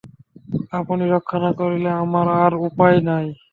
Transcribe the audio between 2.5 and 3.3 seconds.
উপায় নাই!